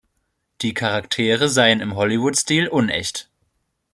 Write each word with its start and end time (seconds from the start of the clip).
Die 0.63 0.73
Charaktere 0.73 1.47
seien 1.47 1.79
im 1.79 1.93
Hollywood-Stil 1.95 2.67
unecht. 2.67 3.29